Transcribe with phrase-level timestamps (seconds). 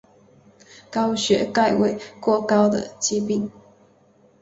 [0.89, 1.75] 高血钙
[2.19, 3.51] 过高的疾病。